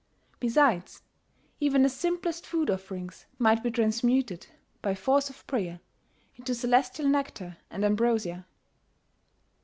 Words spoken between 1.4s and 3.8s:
even the simplest food offerings might be